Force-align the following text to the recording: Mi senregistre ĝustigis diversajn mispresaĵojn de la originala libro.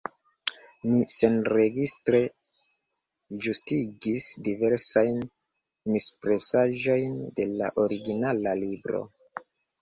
Mi 0.91 1.01
senregistre 1.15 2.21
ĝustigis 3.43 4.29
diversajn 4.47 5.21
mispresaĵojn 5.97 7.15
de 7.41 7.47
la 7.61 7.71
originala 7.85 8.57
libro. 8.65 9.05